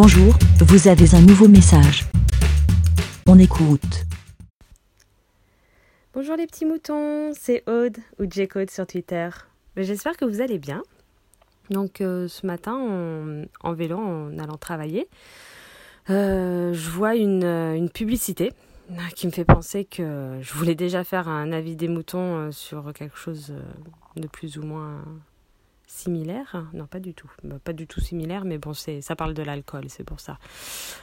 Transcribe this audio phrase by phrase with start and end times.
[0.00, 2.04] Bonjour, vous avez un nouveau message.
[3.26, 4.04] On écoute.
[6.14, 9.28] Bonjour les petits moutons, c'est Aude ou J-Code sur Twitter.
[9.76, 10.84] J'espère que vous allez bien.
[11.70, 12.78] Donc euh, ce matin,
[13.60, 15.08] en vélo, en allant travailler,
[16.10, 18.52] euh, je vois une, une, publicité
[19.16, 22.92] qui me fait penser que je voulais déjà faire un avis des moutons euh, sur
[22.92, 23.52] quelque chose
[24.14, 25.02] de plus ou moins
[25.88, 26.66] similaire.
[26.74, 27.30] Non, pas du tout.
[27.42, 30.38] Bah, pas du tout similaire, mais bon, c'est, ça parle de l'alcool, c'est pour ça.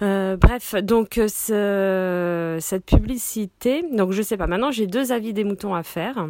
[0.00, 4.46] Euh, bref, donc ce, cette publicité, donc je sais pas.
[4.46, 6.28] Maintenant, j'ai deux avis des moutons à faire.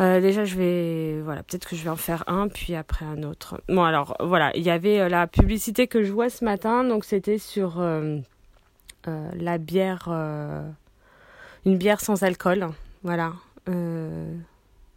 [0.00, 3.22] Euh, déjà, je vais, voilà, peut-être que je vais en faire un, puis après un
[3.22, 3.60] autre.
[3.68, 7.04] Bon, alors, voilà, il y avait euh, la publicité que je vois ce matin, donc
[7.04, 7.80] c'était sur
[9.04, 10.08] la bière,
[11.66, 12.68] une bière sans alcool,
[13.02, 13.34] voilà.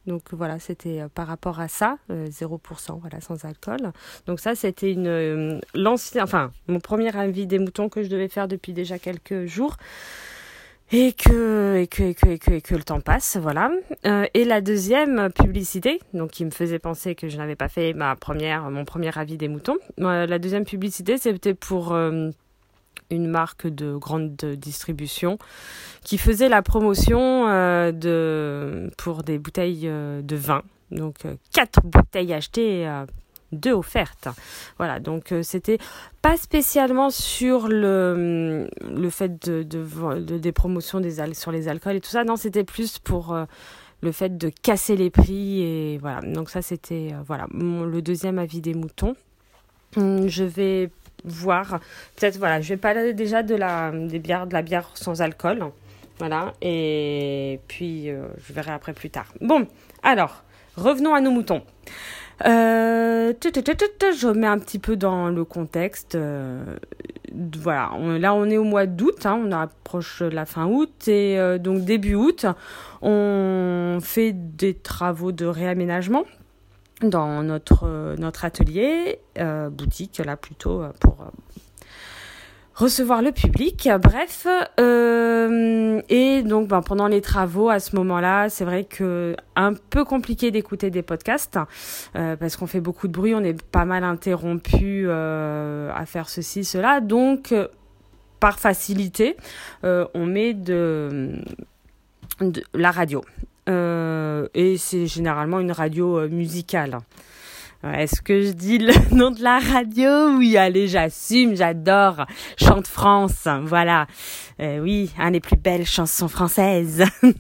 [0.08, 3.92] Donc voilà, c'était euh, par rapport à ça, 0%, euh, voilà, sans alcool.
[4.28, 5.60] Donc ça, c'était une euh,
[6.22, 9.78] enfin mon premier avis des moutons que je devais faire depuis déjà quelques jours.
[10.92, 13.72] Et que, et que, et que, et que, que le temps passe, voilà.
[14.36, 18.16] et la deuxième publicité, donc qui me faisait penser que je n'avais pas fait ma
[18.16, 19.78] première, mon premier avis des moutons.
[19.98, 21.98] la deuxième publicité, c'était pour
[23.10, 25.38] une marque de grande distribution
[26.04, 30.64] qui faisait la promotion euh, de, pour des bouteilles euh, de vin.
[30.92, 32.88] Donc euh, quatre bouteilles achetées,
[33.52, 34.30] deux offertes.
[34.78, 35.78] Voilà, donc c'était
[36.22, 42.02] pas spécialement sur le, le fait de, de, des promotions des sur les alcools et
[42.02, 42.24] tout ça.
[42.24, 43.36] Non, c'était plus pour
[44.02, 46.22] le fait de casser les prix et voilà.
[46.22, 49.16] Donc ça c'était voilà le deuxième avis des moutons.
[49.96, 50.90] Hum, je vais
[51.26, 51.80] voir.
[52.16, 55.72] Peut-être, voilà, je vais parler déjà de la, des bières, de la bière sans alcool.
[56.18, 59.34] Voilà, et puis euh, je verrai après plus tard.
[59.42, 59.68] Bon,
[60.02, 60.44] alors,
[60.78, 61.62] revenons à nos moutons.
[62.46, 66.16] Euh, je mets un petit peu dans le contexte.
[66.16, 66.64] Euh,
[67.34, 71.84] voilà, là on est au mois d'août, hein, on approche la fin août et donc
[71.84, 72.46] début août,
[73.02, 76.24] on fait des travaux de réaménagement
[77.02, 81.18] dans notre, euh, notre atelier, euh, boutique là plutôt euh, pour
[82.74, 83.90] recevoir le public.
[84.02, 84.48] Bref,
[84.78, 90.52] et donc ben, pendant les travaux à ce moment-là, c'est vrai que un peu compliqué
[90.52, 91.58] d'écouter des podcasts
[92.12, 97.00] parce qu'on fait beaucoup de bruit, on est pas mal interrompu à faire ceci, cela.
[97.00, 97.56] Donc
[98.42, 99.38] par facilité,
[99.84, 101.32] on met de,
[102.42, 103.24] de la radio.
[103.68, 107.00] Euh, et c'est généralement une radio euh, musicale.
[107.84, 110.32] Est-ce que je dis le nom de la radio?
[110.38, 112.26] Oui, allez, j'assume, j'adore.
[112.58, 114.08] Chante France, voilà.
[114.60, 117.04] Euh, oui, un des plus belles chansons françaises.
[117.24, 117.34] non,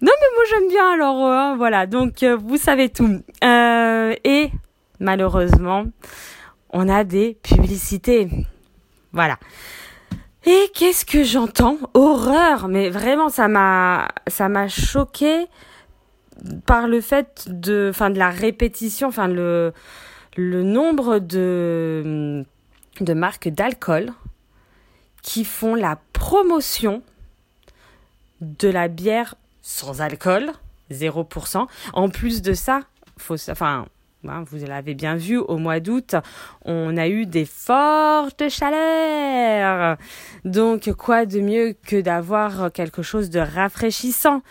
[0.00, 1.86] mais moi j'aime bien alors, hein, voilà.
[1.86, 3.22] Donc, vous savez tout.
[3.42, 4.50] et
[5.00, 5.84] malheureusement,
[6.70, 8.28] on a des publicités.
[9.12, 9.38] Voilà.
[10.44, 11.78] Et qu'est-ce que j'entends?
[11.94, 15.46] Horreur Mais vraiment, ça m'a, ça choqué
[16.66, 19.72] par le fait de, enfin, de la répétition, enfin, le,
[20.36, 22.44] le nombre de,
[23.00, 24.12] marques d'alcool
[25.22, 27.02] qui font la promotion
[28.40, 30.50] de la bière sans alcool,
[30.90, 31.66] 0%.
[31.92, 32.80] En plus de ça,
[33.16, 33.86] faut, enfin,
[34.22, 36.14] vous l'avez bien vu, au mois d'août,
[36.64, 39.96] on a eu des fortes chaleurs.
[40.44, 44.42] Donc, quoi de mieux que d'avoir quelque chose de rafraîchissant?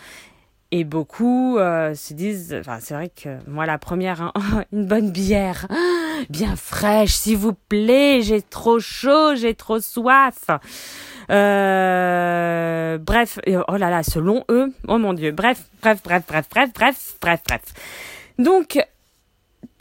[0.73, 4.31] Et beaucoup euh, se disent, enfin c'est vrai que moi la première, hein,
[4.71, 5.67] une bonne bière,
[6.29, 10.49] bien fraîche s'il vous plaît, j'ai trop chaud, j'ai trop soif.
[11.29, 16.69] Euh, bref, oh là là, selon eux, oh mon dieu, bref, bref, bref, bref, bref,
[16.73, 17.61] bref, bref, bref.
[18.39, 18.81] Donc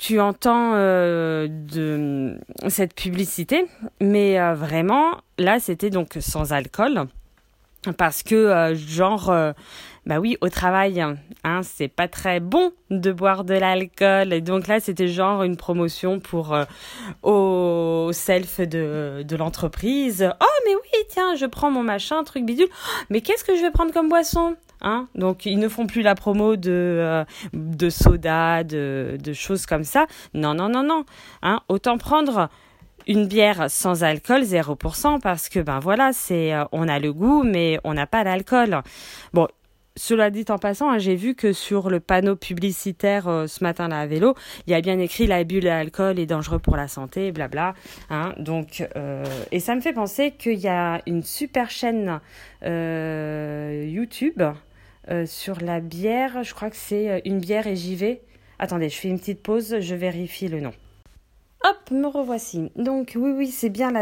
[0.01, 2.39] tu entends euh, de
[2.69, 3.67] cette publicité,
[4.01, 7.05] mais euh, vraiment, là, c'était donc sans alcool,
[7.99, 9.31] parce que euh, genre,
[10.07, 11.03] bah oui, au travail,
[11.45, 15.59] hein, c'est pas très bon de boire de l'alcool, et donc là, c'était genre une
[15.59, 16.57] promotion pour
[17.23, 20.27] au self de, de l'entreprise.
[20.41, 22.69] Oh, mais oui, tiens, je prends mon machin, truc bidule.
[23.11, 24.57] Mais qu'est-ce que je vais prendre comme boisson?
[24.83, 29.67] Hein Donc ils ne font plus la promo de euh, de soda, de, de choses
[29.67, 30.07] comme ça.
[30.35, 31.05] Non non non non.
[31.43, 32.49] Hein Autant prendre
[33.07, 37.43] une bière sans alcool 0% parce que ben voilà c'est euh, on a le goût
[37.43, 38.81] mais on n'a pas l'alcool.
[39.33, 39.49] Bon
[39.97, 43.89] cela dit en passant, hein, j'ai vu que sur le panneau publicitaire euh, ce matin
[43.89, 44.35] là à vélo,
[44.67, 47.75] il y a bien écrit l'abus d'alcool est dangereux pour la santé, blabla.
[48.39, 48.89] Donc,
[49.51, 52.21] et ça me fait penser qu'il y a une super chaîne
[52.63, 54.41] YouTube
[55.11, 58.23] euh, sur la bière, je crois que c'est euh, une bière et j'y vais.
[58.59, 60.73] Attendez, je fais une petite pause, je vérifie le nom.
[61.65, 62.71] Hop, me revoici.
[62.77, 63.93] Donc oui, oui, c'est bien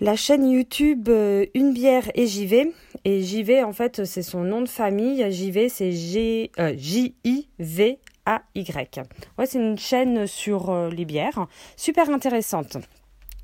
[0.00, 2.72] la chaîne YouTube euh, Une bière et j'y vais.
[3.04, 5.24] Et j'y vais, en fait, c'est son nom de famille.
[5.30, 9.00] J'y vais, c'est G J I V A Y.
[9.38, 12.76] Ouais, c'est une chaîne sur les bières, super intéressante.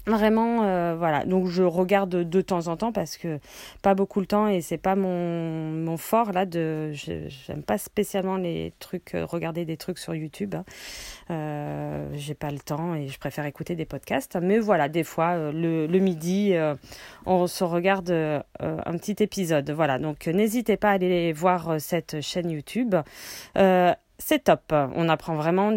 [0.06, 1.24] Vraiment, euh, voilà.
[1.24, 3.38] Donc je regarde de temps en temps parce que
[3.82, 6.44] pas beaucoup le temps et c'est pas mon, mon fort là.
[6.44, 10.56] De, j'aime pas spécialement les trucs, euh, regarder des trucs sur YouTube.
[10.56, 10.64] Hein.
[11.30, 14.36] Euh, j'ai pas le temps et je préfère écouter des podcasts.
[14.42, 16.52] Mais voilà, des fois euh, le, le midi,
[17.24, 19.70] on se regarde un petit épisode.
[19.70, 20.00] Voilà.
[20.00, 22.96] Donc n'hésitez pas à aller voir cette chaîne YouTube.
[23.54, 24.72] c'est top.
[24.72, 25.72] On apprend vraiment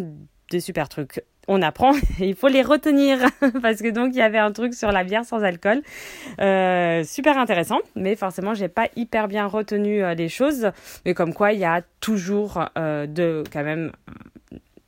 [0.49, 3.19] des super trucs on apprend, il faut les retenir
[3.61, 5.81] parce que donc il y avait un truc sur la bière sans alcool,
[6.41, 10.71] euh, super intéressant, mais forcément j'ai pas hyper bien retenu euh, les choses,
[11.05, 13.91] mais comme quoi il y a toujours euh, de quand même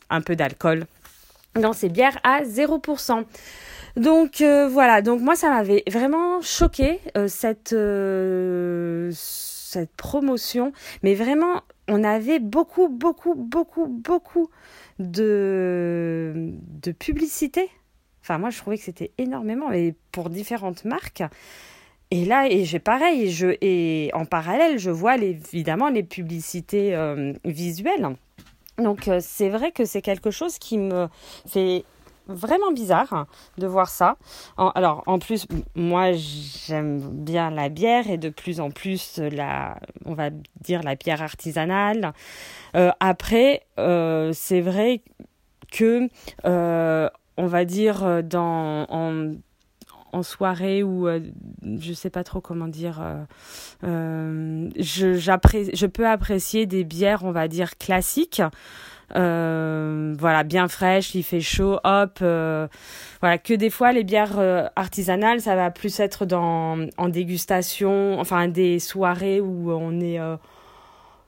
[0.09, 0.85] un peu d'alcool
[1.55, 3.23] dans ces bières à 0%.
[3.95, 7.73] Donc voilà, donc moi ça m'avait vraiment choqué cette
[9.79, 10.71] cette promotion,
[11.03, 14.49] mais vraiment on avait beaucoup beaucoup beaucoup beaucoup
[14.99, 16.53] de,
[16.83, 17.69] de publicité.
[18.21, 21.23] Enfin, moi, je trouvais que c'était énormément, et pour différentes marques.
[22.11, 27.33] Et là, et j'ai pareil, je, et en parallèle, je vois évidemment les publicités euh,
[27.45, 28.17] visuelles.
[28.77, 31.07] Donc, euh, c'est vrai que c'est quelque chose qui me
[31.47, 31.85] fait
[32.27, 33.27] vraiment bizarre
[33.57, 34.17] de voir ça.
[34.57, 40.13] alors en plus, moi j'aime bien la bière et de plus en plus la, on
[40.13, 40.29] va
[40.61, 42.13] dire la bière artisanale.
[42.75, 45.01] Euh, après, euh, c'est vrai
[45.71, 46.07] que
[46.45, 49.35] euh, on va dire dans en,
[50.23, 51.07] soirée ou
[51.61, 52.99] je sais pas trop comment dire
[53.83, 58.41] je, je peux apprécier des bières on va dire classiques
[60.07, 62.19] euh, voilà, bien fraîche, il fait chaud, hop.
[62.21, 62.67] Euh,
[63.21, 68.19] voilà, que des fois les bières euh, artisanales, ça va plus être dans en dégustation,
[68.19, 70.19] enfin des soirées où on est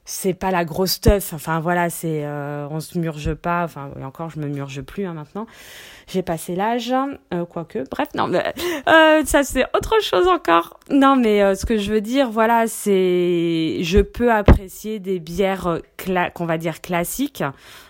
[0.05, 1.33] c'est pas la grosse stuff.
[1.33, 3.63] Enfin voilà, c'est euh, on se murge pas.
[3.63, 5.45] Enfin et encore, je me murge plus hein, maintenant.
[6.07, 6.91] J'ai passé l'âge,
[7.33, 7.83] euh, quoique.
[7.91, 8.43] Bref, non, mais
[8.87, 10.79] euh, ça c'est autre chose encore.
[10.89, 15.79] Non, mais euh, ce que je veux dire, voilà, c'est je peux apprécier des bières
[16.33, 17.43] qu'on va dire classiques.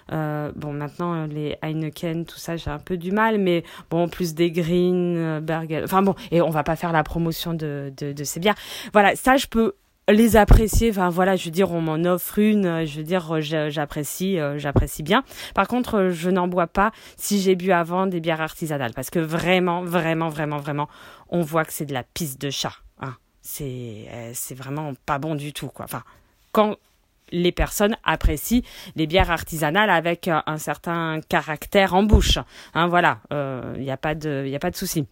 [0.09, 4.51] bon, maintenant les Heineken, tout ça, j'ai un peu du mal, mais bon, plus des
[4.51, 5.81] Green, Berger.
[5.85, 8.55] Enfin bon, et on va pas faire la promotion de, de, de ces bières.
[8.91, 9.75] Voilà, ça je peux
[10.11, 10.89] les apprécier.
[10.89, 12.85] Enfin voilà, je veux dire, on m'en offre une.
[12.85, 15.23] Je veux dire, j'apprécie, euh, j'apprécie bien.
[15.55, 19.19] Par contre, je n'en bois pas si j'ai bu avant des bières artisanales, parce que
[19.19, 20.89] vraiment, vraiment, vraiment, vraiment,
[21.29, 22.73] on voit que c'est de la pisse de chat.
[23.01, 23.15] Hein.
[23.41, 25.85] C'est, euh, c'est vraiment pas bon du tout, quoi.
[25.85, 26.03] Enfin,
[26.51, 26.77] quand
[27.31, 28.61] les personnes apprécient
[28.95, 32.39] les bières artisanales avec un, certain caractère en bouche.
[32.73, 35.05] Hein, voilà, il euh, n'y a pas de, a pas de souci.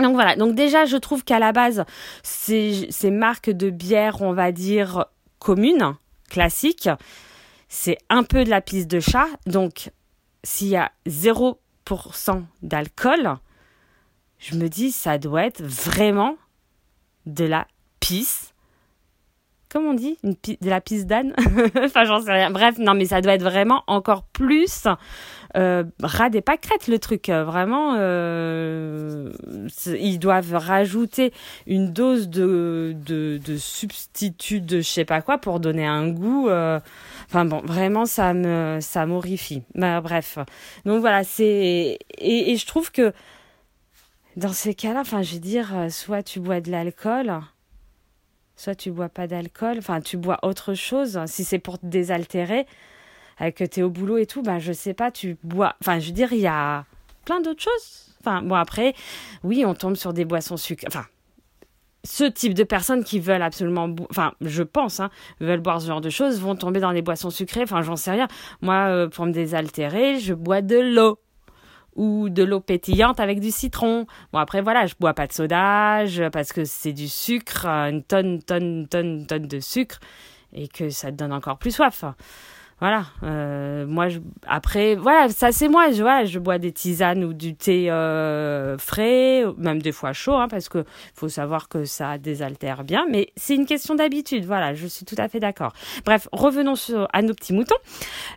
[0.00, 1.84] Donc voilà, donc déjà je trouve qu'à la base,
[2.22, 5.06] ces, marques de bière, on va dire,
[5.38, 5.94] communes,
[6.28, 6.88] classiques,
[7.68, 9.28] c'est un peu de la pisse de chat.
[9.46, 9.90] Donc
[10.42, 11.54] s'il y a 0%
[12.62, 13.36] d'alcool,
[14.38, 16.36] je me dis ça doit être vraiment
[17.26, 17.66] de la
[18.00, 18.49] pisse.
[19.70, 21.32] Comment on dit De la pisse d'âne
[21.84, 22.50] Enfin, j'en sais rien.
[22.50, 24.86] Bref, non, mais ça doit être vraiment encore plus
[25.56, 27.28] euh, ras des pâquerettes le truc.
[27.28, 29.32] Euh, vraiment, euh,
[29.86, 31.32] ils doivent rajouter
[31.66, 36.48] une dose de, de, de substitut de je sais pas quoi pour donner un goût.
[36.48, 36.80] Euh,
[37.26, 39.62] enfin bon, vraiment, ça me ça m'horrifie.
[39.74, 40.38] Bah, bref.
[40.84, 43.12] Donc voilà, c'est et, et je trouve que
[44.36, 47.40] dans ces cas-là, enfin, je veux dire, soit tu bois de l'alcool
[48.60, 52.66] soit tu bois pas d'alcool, enfin tu bois autre chose, si c'est pour te désaltérer,
[53.56, 55.74] que tu es au boulot et tout, ben je sais pas, tu bois.
[55.80, 56.84] Enfin, je veux dire, il y a
[57.24, 58.14] plein d'autres choses.
[58.20, 58.94] Enfin, bon, après,
[59.44, 60.88] oui, on tombe sur des boissons sucrées.
[60.88, 61.06] Enfin,
[62.04, 65.08] ce type de personnes qui veulent absolument, enfin, je pense, hein,
[65.40, 67.62] veulent boire ce genre de choses, vont tomber dans des boissons sucrées.
[67.62, 68.28] Enfin, j'en sais rien.
[68.60, 71.18] Moi, euh, pour me désaltérer, je bois de l'eau
[72.00, 74.06] ou de l'eau pétillante avec du citron.
[74.32, 78.42] Bon après voilà, je bois pas de soda parce que c'est du sucre, une tonne,
[78.42, 80.00] tonne, tonne, tonne de sucre
[80.54, 82.04] et que ça te donne encore plus soif
[82.80, 84.08] voilà euh, moi
[84.46, 88.78] après voilà ça c'est moi je vois je bois des tisanes ou du thé euh,
[88.78, 90.84] frais même des fois chaud hein, parce que
[91.14, 95.16] faut savoir que ça désaltère bien mais c'est une question d'habitude voilà je suis tout
[95.18, 95.72] à fait d'accord.
[96.04, 97.76] Bref revenons sur, à nos petits moutons.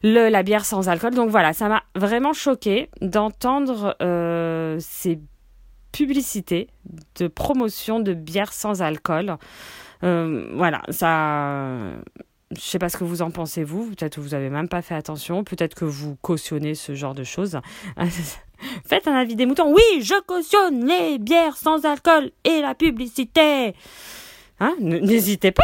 [0.03, 5.19] Le la bière sans alcool donc voilà ça m'a vraiment choqué d'entendre euh, ces
[5.91, 6.67] publicités
[7.19, 9.37] de promotion de bière sans alcool.
[10.03, 11.79] Euh, voilà ça
[12.55, 13.89] Je sais pas ce que vous en pensez vous.
[13.89, 15.43] Peut-être que vous avez même pas fait attention.
[15.43, 17.59] Peut-être que vous cautionnez ce genre de choses.
[18.85, 19.73] Faites un avis des moutons.
[19.73, 23.75] Oui, je cautionne les bières sans alcool et la publicité.
[24.59, 25.63] Hein N'hésitez pas.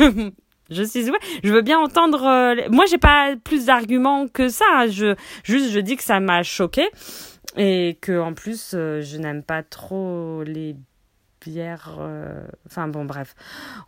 [0.00, 0.30] Hein
[0.70, 1.06] je suis
[1.42, 2.24] je veux bien entendre.
[2.24, 4.64] Euh, moi, j'ai pas plus d'arguments que ça.
[4.72, 4.86] Hein.
[4.88, 5.14] Je
[5.44, 6.88] juste, je dis que ça m'a choqué
[7.56, 10.76] et que en plus, euh, je n'aime pas trop les
[11.44, 11.96] bières.
[12.00, 13.34] Euh, enfin bon, bref,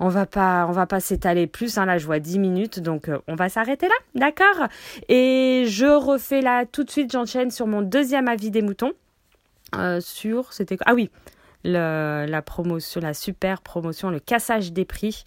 [0.01, 1.79] on va pas, va pas s'étaler plus.
[1.79, 4.69] Hein, là, je vois 10 minutes, donc on va s'arrêter là, d'accord?
[5.09, 7.13] Et je refais là tout de suite.
[7.13, 8.93] J'enchaîne sur mon deuxième avis des moutons.
[10.01, 11.11] sur, c'était ah oui,
[11.65, 15.25] la promotion, la super promotion, le cassage des prix.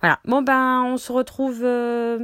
[0.00, 0.20] Voilà.
[0.24, 2.18] Bon ben, on se retrouve euh,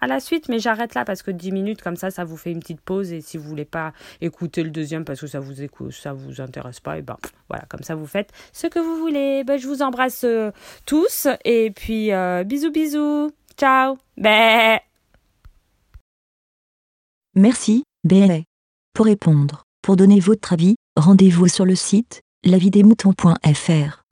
[0.00, 2.52] à la suite, mais j'arrête là parce que 10 minutes comme ça, ça vous fait
[2.52, 5.62] une petite pause et si vous voulez pas écouter le deuxième parce que ça vous
[5.62, 7.16] écoute, ça vous intéresse pas, et ben
[7.48, 9.44] voilà, comme ça vous faites ce que vous voulez.
[9.44, 10.50] Ben, je vous embrasse euh,
[10.86, 14.78] tous et puis euh, bisous bisous, ciao, bé.
[17.34, 18.44] Merci, bé.
[18.94, 24.07] Pour répondre, pour donner votre avis, rendez-vous sur le site lavidemouton.fr